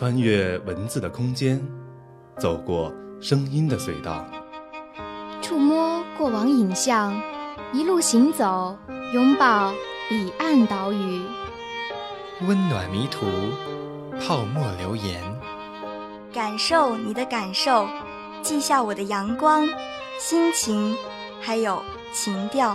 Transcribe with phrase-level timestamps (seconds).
[0.00, 1.62] 穿越文字的空间，
[2.38, 4.24] 走过声音的隧道，
[5.42, 7.20] 触摸过往影像，
[7.74, 8.74] 一路行走，
[9.12, 9.74] 拥抱
[10.08, 11.20] 彼岸岛屿，
[12.48, 13.26] 温暖迷途，
[14.18, 15.22] 泡沫留言，
[16.32, 17.86] 感受你的感受，
[18.40, 19.68] 记下我的阳光、
[20.18, 20.96] 心情，
[21.42, 21.82] 还有
[22.14, 22.74] 情调。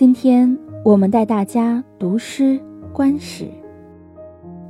[0.00, 2.58] 今天我们带大家读诗
[2.90, 3.44] 观史，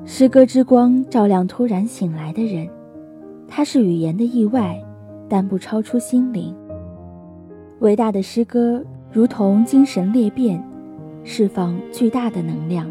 [0.04, 2.68] 诗歌之光照亮突然醒来的人。
[3.46, 4.76] 它是语言的意外，
[5.28, 6.52] 但不超出心灵。
[7.78, 10.60] 伟大的诗歌如同精神裂变，
[11.22, 12.90] 释放巨大的能量。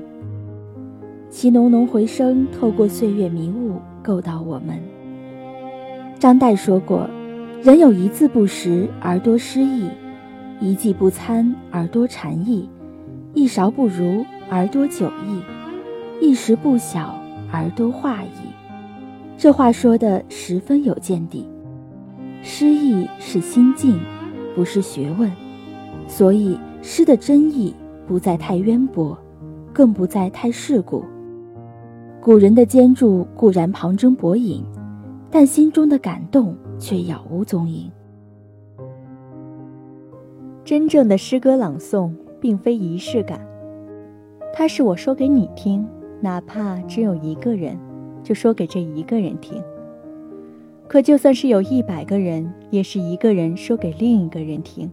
[1.30, 4.80] 其浓浓回声透过岁月迷雾，够到我们。
[6.18, 7.06] 张岱说过
[7.62, 9.90] ：“人有一字不识而多失意。”
[10.62, 12.70] 一计不参而多禅意，
[13.34, 15.42] 一勺不如而多酒意，
[16.26, 17.18] 一时不小
[17.52, 18.30] 而多话意。
[19.38, 21.48] 这话说的十分有见地。
[22.42, 24.00] 诗意是心境，
[24.54, 25.32] 不是学问，
[26.08, 27.74] 所以诗的真意
[28.06, 29.18] 不在太渊博，
[29.72, 31.06] 更不在太世故。
[32.22, 34.62] 古人的坚筑固然旁征博引，
[35.32, 37.90] 但心中的感动却杳无踪影。
[40.70, 43.44] 真正的诗歌朗诵并非仪式感，
[44.54, 45.84] 它是我说给你听，
[46.22, 47.76] 哪怕只有一个人，
[48.22, 49.60] 就说给这一个人听。
[50.88, 54.92] 可就算是有一百个人，也是一个人说给另一个人听。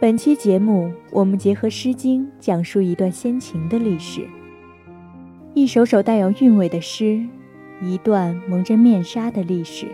[0.00, 4.26] 本期节目，我们结合《诗经》，讲述一段先秦的历史，
[5.54, 7.24] 一首首带有韵味的诗，
[7.80, 9.86] 一段蒙着面纱的历史。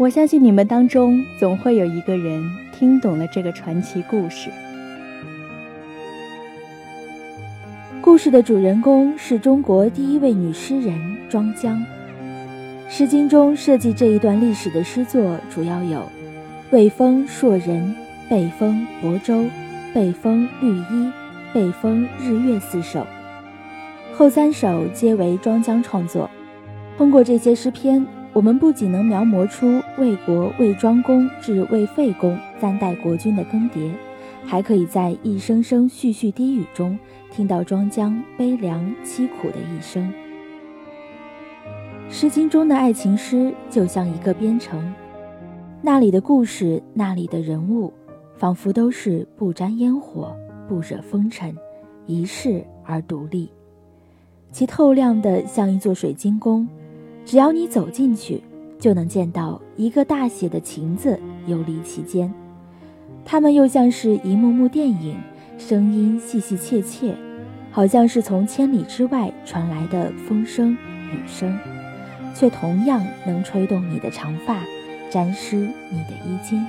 [0.00, 4.48] 我相信你们当中总会有一个人听懂了这个传奇故事。
[8.00, 11.78] 故事的主人公是中国第一位女诗人庄姜。
[12.88, 15.98] 《诗经》中设计这一段历史的诗作主要有
[16.70, 17.94] 《卫风硕人》
[18.30, 19.34] 《北风亳州》
[19.92, 20.82] 《北风绿衣》
[21.52, 23.06] 《北风日月》四首，
[24.14, 26.30] 后三首皆为庄姜创作。
[26.96, 28.06] 通过这些诗篇。
[28.32, 33.90] 我们不仅能描摹出魏国魏庄公至魏废公三代国君的更迭，
[34.44, 36.96] 还可以在一声声絮絮低语中
[37.32, 40.12] 听到庄姜悲凉凄苦的一生。
[42.12, 44.92] 《诗经》中的爱情诗就像一个边城，
[45.82, 47.92] 那里的故事，那里的人物，
[48.36, 50.36] 仿佛都是不沾烟火、
[50.68, 51.52] 不惹风尘、
[52.06, 53.50] 一世而独立，
[54.52, 56.68] 其透亮的像一座水晶宫。
[57.30, 58.42] 只要你走进去，
[58.80, 62.34] 就能见到一个大写的“情”字游离其间。
[63.24, 65.16] 它们又像是一幕幕电影，
[65.56, 67.14] 声音细细切切，
[67.70, 71.56] 好像是从千里之外传来的风声、雨声，
[72.34, 74.64] 却同样能吹动你的长发，
[75.08, 76.66] 沾湿你的衣襟。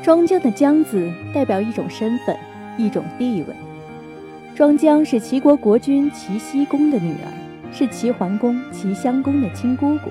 [0.00, 2.36] 庄姜的“姜”字代表一种身份，
[2.78, 3.56] 一种地位。
[4.54, 10.10] 庄姜是齐国国君齐僖公的女儿，是齐桓公齐襄公的亲姑姑。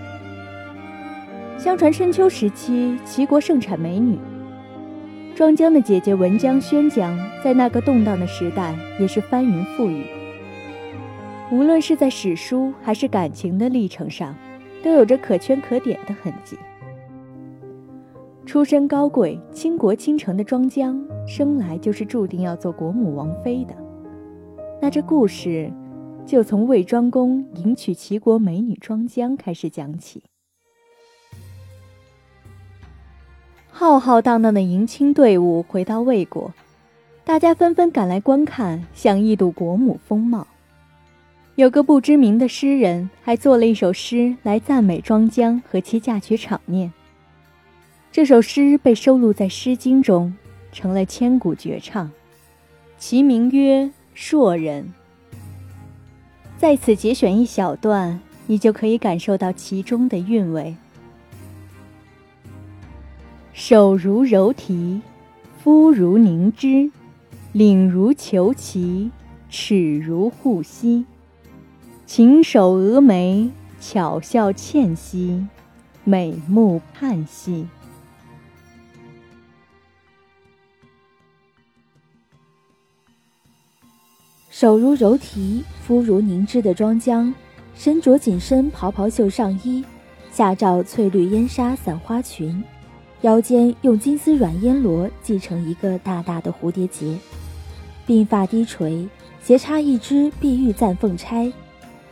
[1.58, 4.20] 相传春秋时期，齐国盛产美女。
[5.34, 10.04] 庄姜的姐姐文姜、宣姜，在那个动荡的时代也是翻云覆雨。
[11.50, 14.36] 无论是在史书还是感情的历程上，
[14.84, 16.58] 都有着可圈可点的痕迹。
[18.46, 23.74] 出身高贵、倾国倾城的庄姜，生来就是注定要做国母王妃的。
[24.84, 25.72] 那这故事，
[26.26, 30.22] 就从魏庄公迎娶齐国美女庄姜开始讲起。
[33.72, 36.54] 浩浩荡荡的迎亲队伍回到魏国，
[37.24, 40.46] 大家纷纷赶来观看，想一睹国母风貌。
[41.56, 46.92] 有个不知名的诗人还做了一首诗来赞美庄姜和其嫁娶场面。
[48.12, 50.36] 这首诗被收录在《诗经》中，
[50.74, 52.12] 成了千古绝唱，
[52.98, 53.90] 其名曰。
[54.14, 54.94] 硕人，
[56.58, 60.76] 在此节选一小段，你就可以感受到其中的韵味。
[63.54, 65.02] 手如柔荑，
[65.64, 66.92] 肤如凝脂，
[67.52, 69.10] 领如虬蛴，
[69.50, 71.06] 齿如护膝，
[72.06, 73.50] 琴手蛾眉，
[73.80, 75.48] 巧笑倩兮，
[76.04, 77.68] 美目盼兮。
[84.54, 87.34] 手如柔荑，肤如凝脂的庄姜，
[87.74, 89.84] 身着紧身袍袍袖上衣，
[90.32, 92.64] 下罩翠绿烟纱散花裙，
[93.22, 97.18] 腰间用金丝软烟罗系成一个大大的蝴蝶结，
[98.06, 99.10] 鬓发低垂，
[99.42, 101.52] 斜插一支碧玉簪凤钗，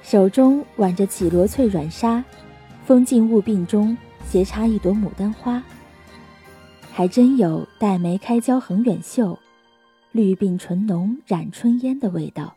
[0.02, 2.26] 手中挽着绮罗翠软纱，
[2.88, 3.96] 风静雾鬓中
[4.28, 5.62] 斜插一朵牡丹花，
[6.92, 9.38] 还真有黛眉开娇横远秀。
[10.12, 12.56] 绿鬓唇浓染春烟的味道。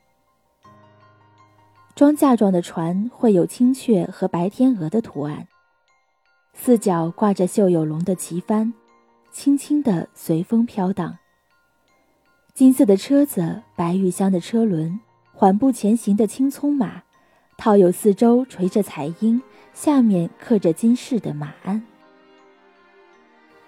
[1.94, 5.46] 装嫁妆的船绘有青雀和白天鹅的图案，
[6.52, 8.74] 四角挂着绣有龙的旗帆，
[9.30, 11.18] 轻轻地随风飘荡。
[12.52, 14.98] 金色的车子，白玉香的车轮，
[15.32, 17.02] 缓步前行的青葱马，
[17.56, 19.40] 套有四周垂着彩缨，
[19.72, 21.80] 下面刻着金饰的马鞍。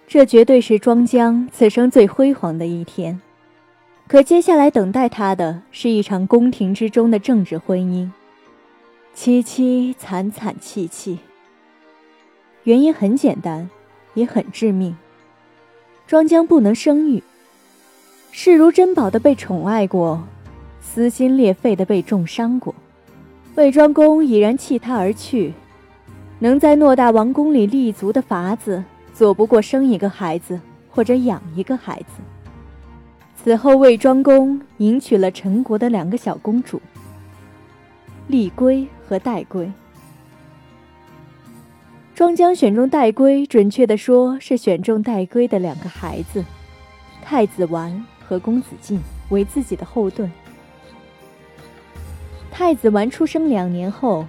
[0.08, 3.20] 这绝对是庄姜此生最辉煌的一天。
[4.08, 8.08] 可接下来等待他的是一场宫廷之中的政治婚姻，
[9.16, 11.18] 凄凄惨惨戚戚。
[12.62, 13.68] 原因很简单，
[14.14, 14.96] 也很致命。
[16.06, 17.20] 庄姜不能生育，
[18.30, 20.22] 视如珍宝的被宠爱过，
[20.80, 22.72] 撕心裂肺的被重伤过。
[23.56, 25.52] 魏庄公已然弃她而去，
[26.38, 30.60] 能在偌大王宫里立足的法子，左不过生一个孩子，
[30.92, 32.22] 或者养一个孩子。
[33.46, 36.82] 此后，魏庄公迎娶了陈国的两个小公主，
[38.26, 39.70] 丽归和戴归。
[42.12, 46.44] 庄姜选中戴归，准确的说是选中戴归的两个孩子，
[47.22, 50.28] 太子完和公子晋为自己的后盾。
[52.50, 54.26] 太子完出生两年后，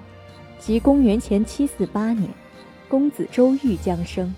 [0.59, 2.29] 即公元前七四八年，
[2.87, 4.31] 公子周瑜降生。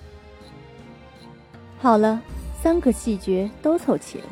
[1.80, 2.22] 好了，
[2.62, 4.28] 三个细节都凑齐了。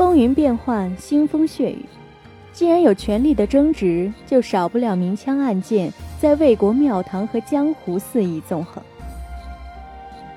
[0.00, 1.84] 风云变幻，腥风血雨。
[2.54, 8.82] 既然有权力的争执，就少不了明枪暗箭，在魏国庙堂和江湖肆意纵横。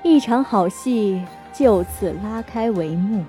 [0.02, 1.18] 一场好戏
[1.50, 3.24] 就此拉开帷幕。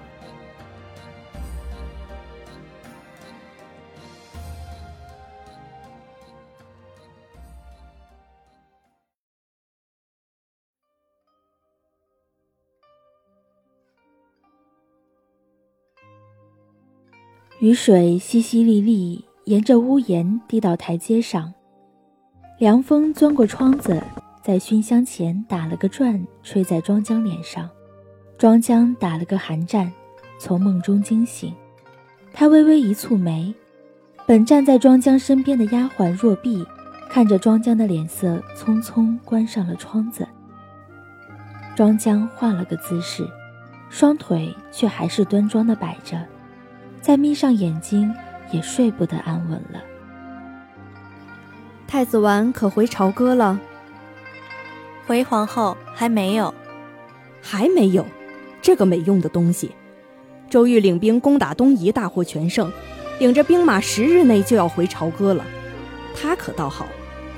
[17.66, 21.52] 雨水淅淅沥沥，沿着屋檐滴到台阶上。
[22.60, 24.00] 凉风钻过窗子，
[24.44, 27.68] 在熏香前打了个转，吹在庄江脸上。
[28.38, 29.92] 庄江打了个寒战，
[30.38, 31.52] 从梦中惊醒。
[32.32, 33.52] 他微微一蹙眉。
[34.28, 36.64] 本站在庄江身边的丫鬟若碧，
[37.10, 40.28] 看着庄江的脸色，匆匆关上了窗子。
[41.76, 43.28] 庄江换了个姿势，
[43.90, 46.24] 双腿却还是端庄的摆着。
[47.06, 48.12] 再眯上眼睛，
[48.50, 49.80] 也睡不得安稳了。
[51.86, 53.60] 太子丸可回朝歌了？
[55.06, 56.52] 回皇后还没有，
[57.44, 58.04] 还没有。
[58.60, 59.70] 这个没用的东西，
[60.50, 62.72] 周瑜领兵攻打东夷，大获全胜，
[63.20, 65.46] 领着兵马十日内就要回朝歌了。
[66.20, 66.88] 他可倒好，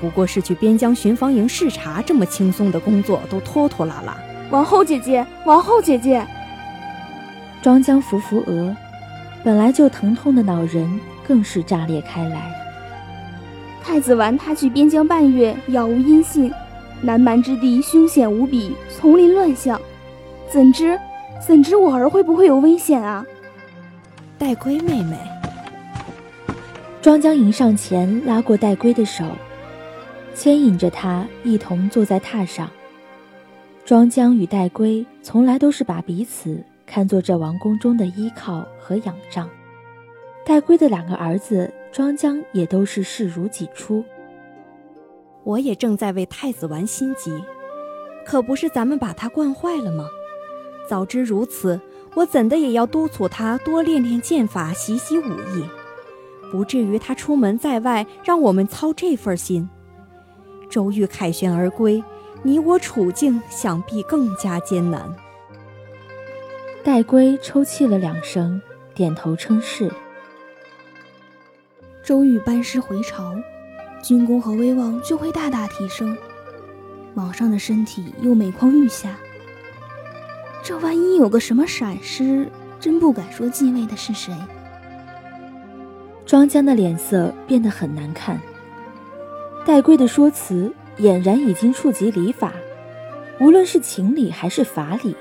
[0.00, 4.16] 不过是去边疆巡防营视察，这么轻松的工作都拖拖拉拉。
[4.50, 6.26] 王后姐姐，王后姐姐，
[7.60, 8.74] 庄姜扶扶额。
[9.44, 12.52] 本来就疼痛的脑仁更是炸裂开来。
[13.82, 16.52] 太子丸他去边疆半月，杳无音信。
[17.00, 19.80] 南蛮之地凶险无比，丛林乱象，
[20.50, 20.98] 怎知
[21.46, 23.24] 怎知我儿会不会有危险啊？
[24.36, 25.16] 戴归妹妹，
[27.00, 29.24] 庄江迎上前拉过戴归的手，
[30.34, 32.68] 牵引着他一同坐在榻上。
[33.84, 36.62] 庄江与戴归从来都是把彼此。
[36.90, 39.48] 看作这王宫中的依靠和仰仗，
[40.44, 44.02] 戴归的两个儿子庄姜也都是视如己出。
[45.44, 47.30] 我也正在为太子丸心急，
[48.24, 50.08] 可不是咱们把他惯坏了吗？
[50.88, 51.78] 早知如此，
[52.14, 55.64] 我怎的也要督促他多练练剑法，习习武艺，
[56.50, 59.68] 不至于他出门在外让我们操这份心。
[60.70, 62.02] 周瑜凯旋而归，
[62.42, 65.14] 你我处境想必更加艰难。
[66.84, 68.60] 戴归抽泣了两声，
[68.94, 69.90] 点头称是。
[72.02, 73.34] 周瑜班师回朝，
[74.02, 76.16] 军功和威望就会大大提升。
[77.14, 79.18] 皇上的身体又每况愈下，
[80.62, 82.48] 这万一有个什么闪失，
[82.80, 84.32] 真不敢说继位的是谁。
[86.24, 88.40] 庄姜的脸色变得很难看。
[89.66, 92.52] 戴归的说辞俨然已经触及礼法，
[93.40, 95.14] 无论是情理还是法理。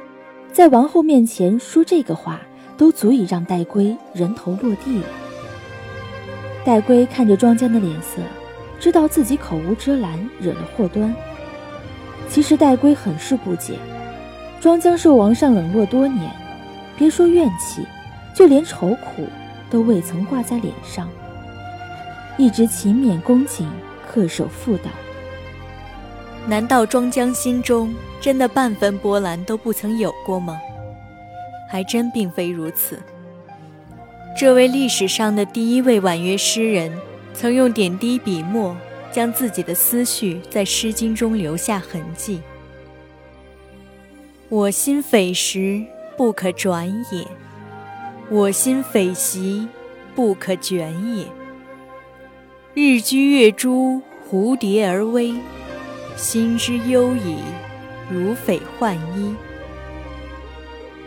[0.58, 2.42] 在王后面前说这个话，
[2.80, 5.06] 都足以让戴归人头落地了。
[6.66, 8.24] 戴圭看着庄姜的脸色，
[8.80, 11.14] 知道自己口无遮拦，惹了祸端。
[12.28, 13.78] 其实戴圭很是不解，
[14.60, 16.32] 庄姜受王上冷落多年，
[16.98, 17.86] 别说怨气，
[18.34, 19.28] 就连愁苦
[19.70, 21.08] 都未曾挂在脸上，
[22.36, 23.70] 一直勤勉恭谨，
[24.12, 24.90] 恪守妇道。
[26.48, 30.58] 难道庄姜心中真的半分波澜都不曾有过吗？
[31.70, 32.98] 还真并非如此。
[34.40, 36.98] 这位历史上的第一位婉约诗人，
[37.34, 38.74] 曾用点滴笔墨，
[39.12, 42.40] 将自己的思绪在《诗经》中留下痕迹。
[44.48, 45.84] 我心匪石，
[46.16, 47.28] 不可转也；
[48.30, 49.68] 我心匪席，
[50.16, 51.26] 不可卷也。
[52.74, 55.34] 日居月诸，蝴蝶而微。
[56.18, 57.38] 心之忧矣，
[58.10, 59.36] 如匪患衣。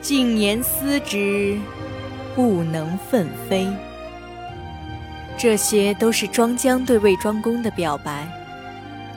[0.01, 1.59] 静言思之，
[2.37, 3.67] 不能奋飞。
[5.37, 8.25] 这些都是庄姜对魏庄公的表白，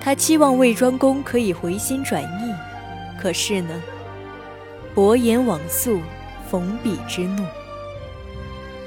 [0.02, 2.54] 他期望魏庄公可以回心转意。
[3.22, 3.80] 可是呢，
[4.96, 6.00] 薄言往诉，
[6.50, 7.46] 逢彼之怒。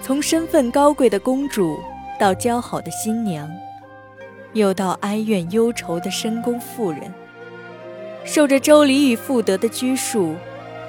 [0.03, 1.79] 从身份高贵的公主
[2.19, 3.49] 到姣好的新娘。
[4.57, 7.13] 又到哀怨忧愁的深宫妇人，
[8.25, 10.35] 受着周礼与妇德的拘束，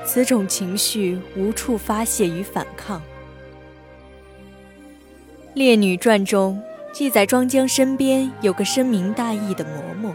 [0.05, 2.99] 此种情绪无处发泄与反抗。
[5.53, 6.61] 《列女传》中
[6.93, 9.67] 记载，庄姜身边有个深明大义的嬷
[10.01, 10.13] 嬷，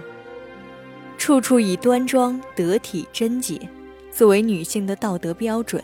[1.18, 3.60] 处处以端庄得体、贞洁
[4.10, 5.82] 作为女性的道德标准，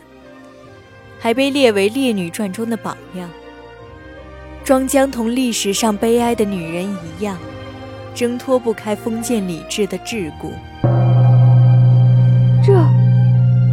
[1.18, 3.28] 还被列为《列女传》中的榜样。
[4.64, 7.38] 庄姜同历史上悲哀的女人一样。
[8.18, 10.50] 挣脱不开封建礼制的桎梏。
[12.66, 12.74] 这、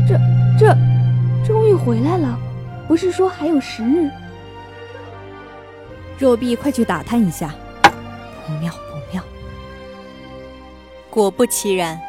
[0.07, 0.19] 这、
[0.59, 0.77] 这，
[1.43, 2.37] 终于回来了！
[2.87, 4.07] 不是说还有十日？
[6.19, 7.55] 若碧，快去打探一下。
[8.45, 9.23] 不妙，不妙！
[11.09, 11.99] 果不其然，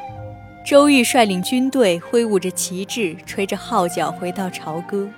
[0.63, 5.09] 周瑜率领军队，挥舞着旗帜，吹着号角，回到朝歌。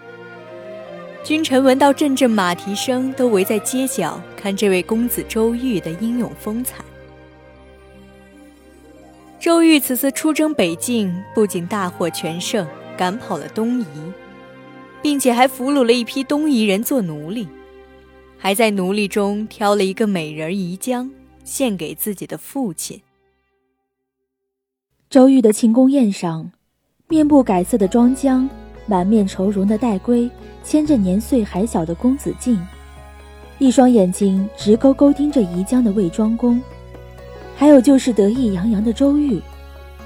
[1.25, 6.77] 君臣闻到阵阵马蹄声，都围在街角看这位公子周瑜的英勇风采。
[9.41, 12.67] 周瑜此次出征北境，不仅大获全胜，
[12.97, 13.87] 赶跑了东夷，
[15.01, 17.47] 并且还俘虏了一批东夷人做奴隶，
[18.37, 21.09] 还在奴隶中挑了一个美人宜江，
[21.45, 23.01] 献给自己的父亲。
[25.09, 26.51] 周瑜的庆功宴上，
[27.07, 28.51] 面部改色的庄姜，
[28.87, 30.29] 满面愁容的戴圭，
[30.65, 32.61] 牵着年岁还小的公子敬，
[33.61, 36.61] 一双眼睛直勾勾盯着宜江的魏庄公。
[37.59, 39.43] 还有就是得意洋洋的周玉，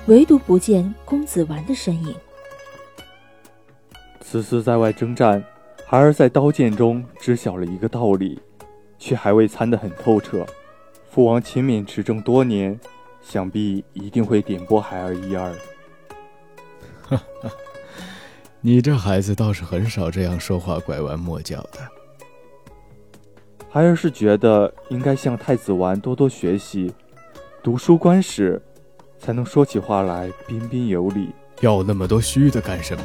[0.07, 2.17] 唯独不见公子完的身影。
[4.23, 5.45] 此次在外征战，
[5.85, 8.41] 孩儿在刀剑中知晓了一个道理，
[8.99, 10.47] 却还未参得很透彻。
[11.11, 12.81] 父王勤勉持政多年，
[13.21, 15.53] 想必一定会点拨孩儿一二。
[17.03, 17.51] 哈哈，
[18.63, 21.81] 你这孩子倒是很少这样说话拐弯抹角的。
[23.69, 26.91] 孩儿是觉得应该向太子丸多多学习。
[27.62, 28.61] 读书观时，
[29.21, 31.28] 才能说起话来彬彬有礼。
[31.61, 33.04] 要那么多虚的干什么？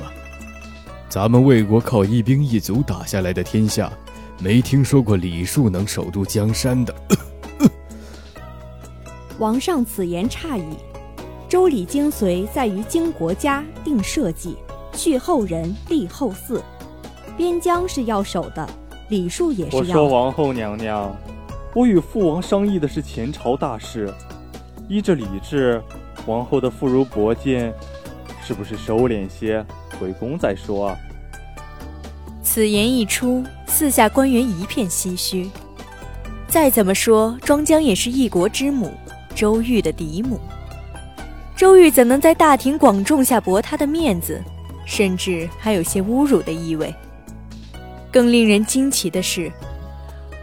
[1.08, 3.92] 咱们魏国靠一兵一卒打下来的天下，
[4.40, 6.96] 没听说过礼数能守住江山的。
[9.38, 10.64] 王上此言差矣。
[11.48, 14.58] 周礼精髓在于经国家，定社稷，
[14.94, 16.60] 序后人，立后嗣。
[17.38, 18.68] 边疆是要守的，
[19.10, 19.82] 礼数也是要。
[19.82, 21.16] 我说王后娘娘，
[21.76, 24.12] 我与父王商议的是前朝大事。
[24.88, 25.82] 依着礼制，
[26.26, 27.74] 王后的妇孺薄贱，
[28.42, 29.66] 是不是收敛些，
[30.00, 30.96] 回宫再说？
[32.42, 35.50] 此言一出，四下官员一片唏嘘。
[36.48, 38.94] 再怎么说，庄姜也是一国之母，
[39.36, 40.40] 周瑜的嫡母。
[41.58, 44.42] 周瑜怎能在大庭广众下驳他的面子，
[44.86, 46.96] 甚至还有些侮辱的意味。
[48.10, 49.52] 更令人惊奇的是，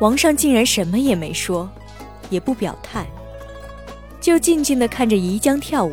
[0.01, 1.71] 王上竟然什么也没说，
[2.29, 3.07] 也不表态。
[4.25, 5.93] 就静静地看着宜江跳舞。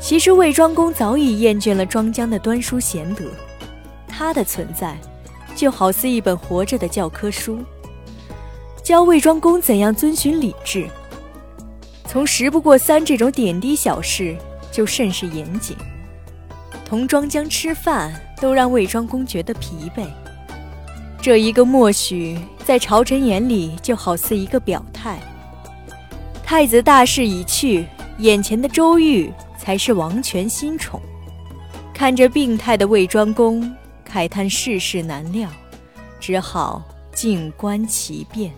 [0.00, 3.26] 其实魏庄公早已厌倦了庄姜的端淑贤德，
[4.08, 4.96] 他的存在
[5.54, 7.58] 就好似一本活着的教科书，
[8.82, 10.88] 教魏庄公怎样遵循礼制。
[12.06, 14.34] 从十不过三这种点滴小事
[14.72, 15.76] 就甚是严谨，
[16.82, 20.06] 同庄姜吃饭都让魏庄公觉得疲惫。
[21.20, 25.20] 这一个默许，在朝臣眼里就好似一个表态。
[26.48, 27.86] 太子大势已去，
[28.20, 30.98] 眼前的周瑜才是王权新宠。
[31.92, 33.70] 看着病态的魏庄公，
[34.10, 35.50] 慨叹世事难料，
[36.18, 38.50] 只好静观其变。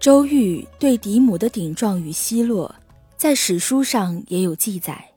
[0.00, 2.74] 周瑜对嫡母的顶撞与奚落，
[3.16, 5.12] 在史书上也有记载。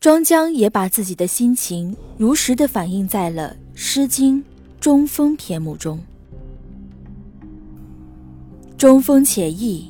[0.00, 4.42] 庄姜也把自己的心情如实的反映在了《诗经·
[4.80, 5.98] 中风》篇目中。
[8.76, 9.88] 中风且易，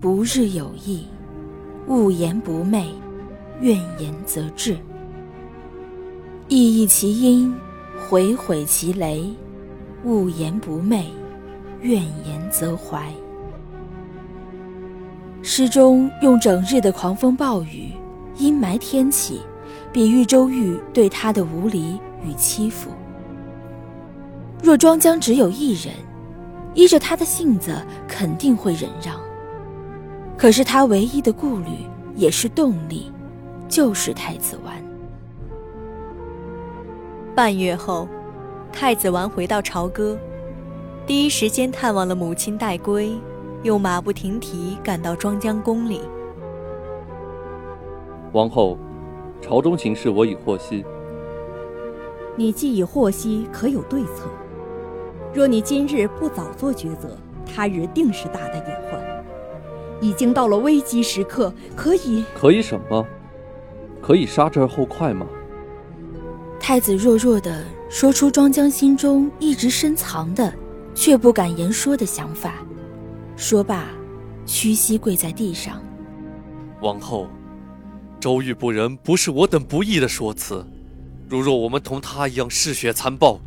[0.00, 1.04] 不日有意；
[1.88, 2.86] 勿言不寐，
[3.60, 4.76] 怨言则至。
[6.48, 7.54] 意异其音，
[8.08, 9.34] 回悔其雷；
[10.04, 11.04] 勿言不寐。
[11.82, 13.10] 怨言则怀。
[15.42, 17.92] 诗中用整日的狂风暴雨、
[18.36, 19.40] 阴霾天气，
[19.90, 22.90] 比喻周瑜对他的无理与欺负。
[24.62, 25.94] 若庄江只有一人，
[26.74, 27.74] 依着他的性子，
[28.06, 29.18] 肯定会忍让。
[30.36, 33.10] 可是他唯一的顾虑，也是动力，
[33.68, 34.74] 就是太子丸。
[37.34, 38.06] 半月后，
[38.72, 40.18] 太子丸回到朝歌。
[41.06, 43.12] 第一时间探望了母亲戴归，
[43.62, 46.02] 又马不停蹄赶到庄江宫里。
[48.32, 48.78] 王后，
[49.40, 50.84] 朝中情势我已获悉。
[52.36, 54.28] 你既已获悉，可有对策？
[55.32, 59.00] 若你今日不早做抉择，他日定是大的隐患。
[60.00, 62.24] 已经到了危机时刻，可以……
[62.34, 63.06] 可以什么？
[64.00, 65.26] 可以杀之而后快吗？
[66.58, 70.52] 太子弱弱的说出庄姜心中一直深藏的。
[70.92, 72.54] 却不敢言说的想法。
[73.36, 73.86] 说罢，
[74.44, 75.80] 屈膝跪在地上。
[76.82, 77.28] 王后，
[78.18, 80.66] 周玉不仁，不是我等不义的说辞。
[81.28, 83.40] 如若我们同他一样嗜血残暴，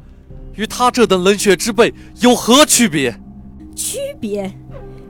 [0.55, 3.19] 与他这等冷血之辈有何区别？
[3.75, 4.51] 区别，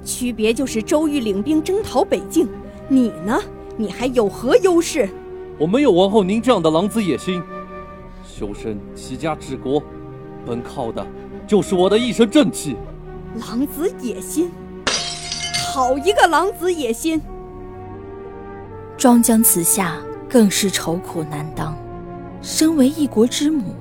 [0.04, 2.48] 区别就是周瑜领兵征讨北境，
[2.88, 3.40] 你呢？
[3.76, 5.10] 你还有何优势？
[5.58, 7.42] 我没有王后您这样的狼子野心，
[8.26, 9.84] 修身齐家治国，
[10.46, 11.06] 本靠的。
[11.46, 12.78] 就是我的一身正气。
[13.50, 14.50] 狼子野心，
[15.74, 17.22] 好一个狼子野心！
[18.96, 19.98] 庄姜此下
[20.30, 21.76] 更是愁苦难当。
[22.42, 23.76] 身为一国之母，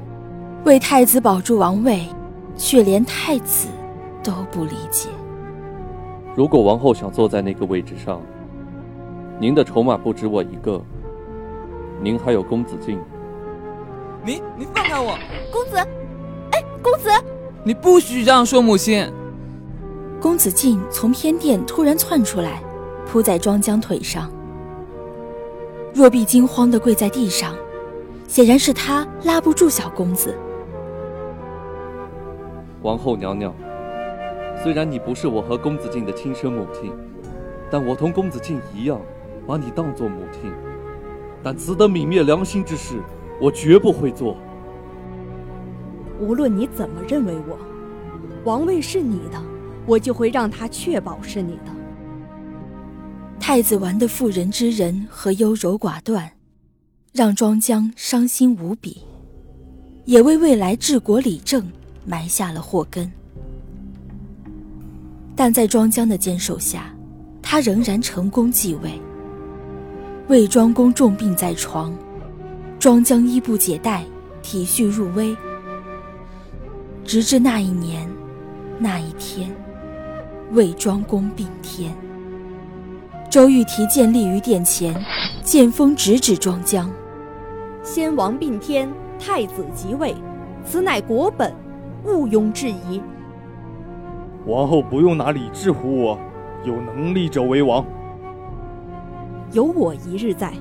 [0.64, 2.06] 为太子保住王位，
[2.56, 3.66] 却连太子
[4.22, 5.08] 都不理解。
[6.36, 8.20] 如果王后想坐在那个位置上，
[9.40, 10.80] 您的筹码不止我一个，
[12.00, 13.00] 您还有公子敬。
[14.24, 15.18] 你你放开我，
[15.50, 15.76] 公子！
[16.52, 17.10] 哎，公子！
[17.64, 19.12] 你不许这样说，母亲。
[20.20, 22.62] 公子敬从偏殿突然窜出来，
[23.04, 24.30] 扑在庄姜腿上。
[25.92, 27.52] 若碧惊慌地跪在地上，
[28.28, 30.38] 显然是他拉不住小公子。
[32.82, 33.54] 王后娘娘，
[34.60, 36.92] 虽然你不是我和公子敬的亲生母亲，
[37.70, 39.00] 但我同公子敬一样，
[39.46, 40.52] 把你当做母亲。
[41.44, 43.00] 但此等泯灭良心之事，
[43.40, 44.36] 我绝不会做。
[46.20, 47.56] 无论你怎么认为我，
[48.44, 49.40] 王位是你的，
[49.86, 51.70] 我就会让他确保是你的。
[53.38, 56.32] 太子玩的妇人之仁和优柔寡断，
[57.12, 59.02] 让庄姜伤心无比，
[60.04, 61.64] 也为未来治国理政
[62.04, 63.10] 埋下了祸根。
[65.34, 66.94] 但在庄姜的坚守下，
[67.40, 69.00] 他仍然成功继位。
[70.28, 71.92] 魏庄公重病在床，
[72.78, 74.04] 庄姜衣不解带，
[74.42, 75.36] 体恤入微。
[77.04, 78.08] 直至那一年，
[78.78, 79.50] 那一天，
[80.52, 81.92] 魏庄公病天。
[83.28, 84.94] 周瑜提剑立于殿前，
[85.42, 86.90] 剑锋直指庄姜。
[87.82, 88.88] 先王并天，
[89.18, 90.14] 太子即位，
[90.64, 91.52] 此乃国本，
[92.04, 93.00] 毋庸置疑。
[94.46, 96.18] 王后不用拿礼制唬我，
[96.64, 97.84] 有能力者为王。
[99.52, 100.52] 有我一日在，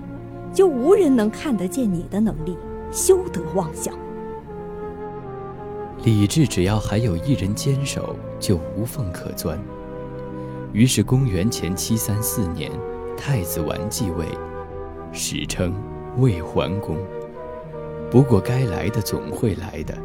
[0.53, 2.57] 就无人能看得见你的能力，
[2.91, 3.93] 休得妄想。
[6.03, 9.57] 李治只要还有一人坚守，就无缝可钻。
[10.73, 12.71] 于是，公元前七三四年，
[13.17, 14.25] 太子完继位，
[15.11, 15.73] 史称
[16.17, 16.97] 魏桓公。
[18.09, 19.95] 不过，该来的总会来的。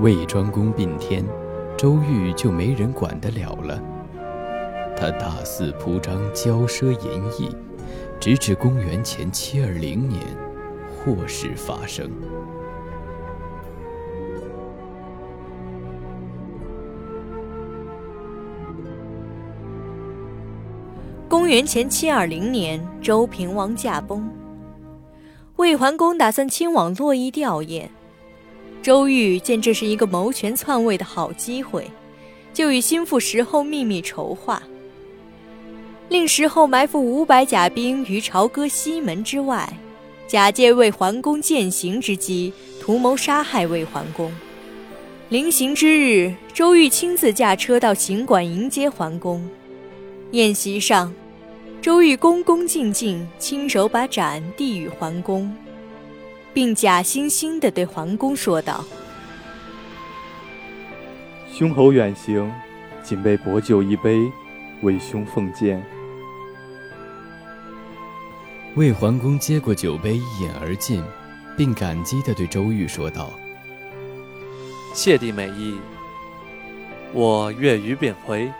[0.00, 1.22] 魏庄公并天，
[1.76, 3.78] 周瑜就没人管得了了。
[4.96, 7.54] 他大肆铺张，骄奢淫逸，
[8.18, 10.22] 直至公元前七二零年，
[10.88, 12.10] 祸事发生。
[21.28, 24.26] 公元前七二零年，周平王驾崩。
[25.56, 27.86] 魏桓公打算亲往洛邑吊唁，
[28.82, 31.86] 周瑜见这是一个谋权篡位的好机会，
[32.54, 34.62] 就与心腹石后秘密筹划，
[36.08, 39.70] 令石后埋伏五百甲兵于朝歌西门之外，
[40.26, 44.32] 假借魏桓公践行之机，图谋杀害魏桓公。
[45.28, 49.46] 临行之日，周瑜亲自驾车到行馆迎接桓公。
[50.32, 51.12] 宴席上，
[51.82, 55.54] 周瑜恭恭敬敬，亲手把盏递与桓公，
[56.52, 58.84] 并假惺惺地对桓公说道
[61.52, 62.50] ：“兄侯远行，
[63.02, 64.18] 仅备薄酒一杯，
[64.82, 65.82] 为兄奉荐。”
[68.76, 71.02] 魏桓公接过酒杯，一饮而尽，
[71.56, 73.30] 并感激地对周瑜说道。
[74.94, 75.78] 谢帝美意。
[77.12, 78.50] 我月余便回，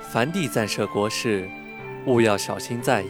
[0.00, 1.48] 凡地暂设国事，
[2.06, 3.08] 务要小心在意。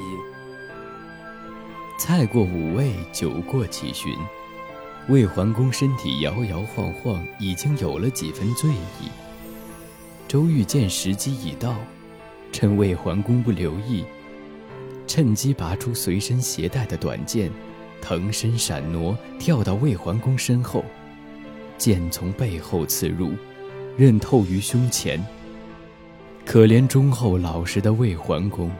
[1.98, 4.16] 菜过五味，酒过七巡，
[5.08, 9.10] 魏桓公身体摇摇晃晃，已经有了几分醉意。
[10.28, 11.74] 周瑜见时机已到，
[12.52, 14.04] 趁魏桓公不留意，
[15.08, 17.50] 趁机拔出随身携带的短剑，
[18.00, 20.84] 腾身闪挪，跳到魏桓公身后。
[21.76, 23.32] 剑从背后刺入，
[23.96, 25.20] 刃透于胸前。
[26.46, 28.70] 可怜忠厚老实的魏桓公，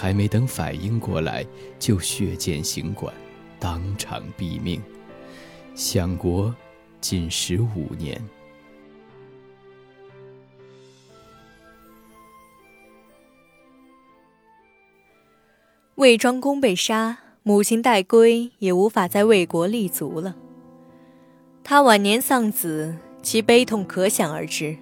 [0.00, 1.44] 还没等反应过来，
[1.76, 3.12] 就血溅行馆，
[3.58, 4.80] 当场毙命，
[5.74, 6.54] 享国
[7.00, 8.22] 仅十五年。
[15.96, 20.36] 魏庄公被杀，母亲戴归也无法在魏国立足了。
[21.64, 24.76] 他晚年丧子，其悲痛可想而知。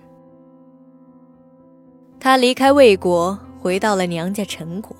[2.20, 4.94] 他离开魏国，回到了娘家陈国。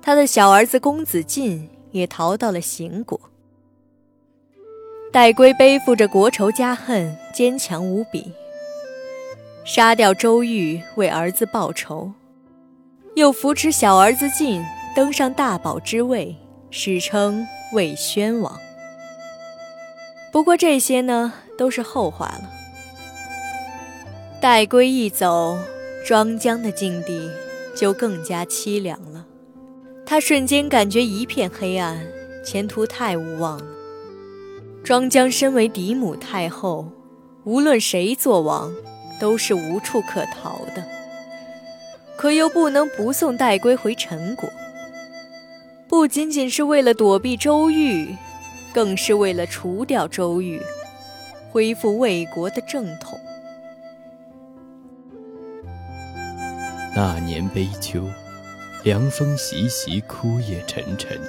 [0.00, 3.20] 他的小儿子公子晋也逃到了邢国。
[5.12, 8.32] 戴归背负着国仇家恨，坚强无比。
[9.64, 12.12] 杀掉周瑜为儿子报仇，
[13.14, 16.36] 又扶持小儿子晋登上大宝之位，
[16.70, 18.58] 史称魏宣王。
[20.30, 22.50] 不过这些呢，都是后话了。
[24.40, 25.58] 戴归一走，
[26.06, 27.30] 庄姜的境地
[27.74, 29.17] 就更加凄凉了。
[30.10, 32.00] 他瞬间感觉一片黑暗，
[32.42, 33.66] 前途太无望了。
[34.82, 36.90] 庄姜身为嫡母太后，
[37.44, 38.72] 无论谁做王，
[39.20, 40.82] 都是无处可逃的。
[42.16, 44.48] 可又不能不送戴归回陈国，
[45.86, 48.16] 不仅仅是为了躲避周瑜。
[48.72, 50.60] 更是为了除掉周瑜，
[51.50, 53.18] 恢复魏国的正统。
[56.94, 58.04] 那年悲秋，
[58.84, 61.20] 凉风习习，枯叶沉沉。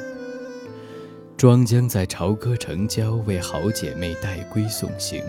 [1.35, 5.23] 庄姜在朝歌城郊为好姐妹戴归送行。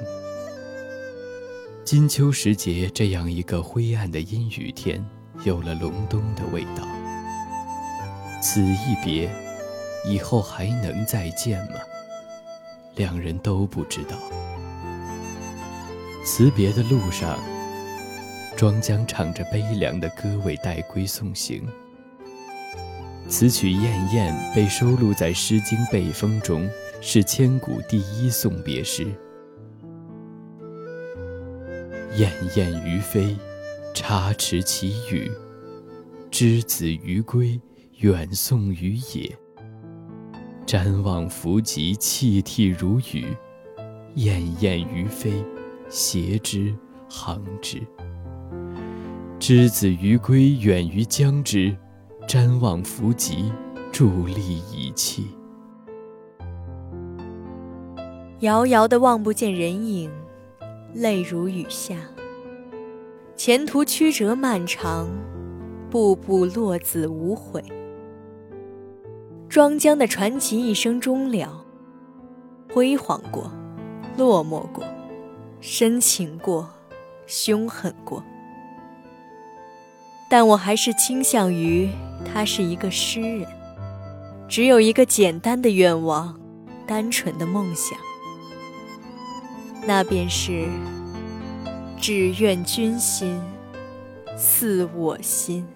[1.82, 5.02] 金秋时节，这样一个灰暗的阴雨天，
[5.44, 6.86] 有了隆冬的味道。
[8.42, 9.30] 此一别，
[10.06, 11.80] 以后还能再见吗？
[12.96, 14.18] 两人都不知道。
[16.22, 17.38] 辞别的路上，
[18.56, 21.66] 庄姜唱着悲凉的歌为戴归送行。
[23.30, 26.68] 此曲《燕燕》被收录在《诗经·背风》中，
[27.00, 29.06] 是千古第一送别诗。
[32.16, 33.36] 燕燕于飞，
[33.94, 35.30] 插翅其羽，
[36.28, 37.58] 之子于归，
[37.98, 39.38] 远送于野。
[40.66, 43.24] 瞻望弗及，泣涕如雨；
[44.16, 45.32] 燕燕于飞，
[45.88, 46.74] 谐之，
[47.08, 47.80] 行之。
[49.38, 51.76] 之子于归，远于将之；
[52.32, 53.52] 瞻望弗及，
[53.92, 54.40] 伫立
[54.70, 55.36] 遗弃。
[58.38, 60.08] 遥遥的望不见人影，
[60.94, 61.96] 泪如雨下。
[63.34, 65.10] 前途曲折漫长，
[65.90, 67.60] 步步落子无悔。
[69.48, 71.64] 庄姜的传奇一生终了，
[72.72, 73.50] 辉煌过，
[74.16, 74.84] 落寞过，
[75.60, 76.70] 深情过，
[77.26, 78.22] 凶狠过，
[80.30, 81.90] 但我还是倾向于
[82.24, 83.46] 他是一个诗人，
[84.48, 86.38] 只有一个简单的愿望，
[86.86, 87.98] 单纯的梦想，
[89.86, 90.66] 那便是
[92.00, 93.40] 只愿君心
[94.36, 95.66] 似我心。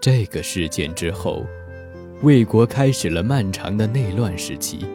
[0.00, 1.44] 这个事件之后。
[2.22, 4.86] 魏国开始了漫长的内乱时期，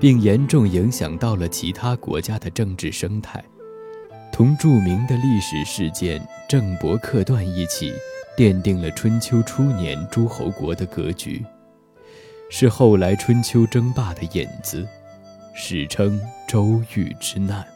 [0.00, 3.44] 并严重影响到了其他国家的政治生态。
[4.32, 7.92] 同著名的历史事件郑伯克段一起，
[8.36, 11.44] 奠定了春秋初年诸侯国的格局，
[12.50, 14.86] 是后来春秋争霸的引子，
[15.54, 17.73] 史称周瑜之难。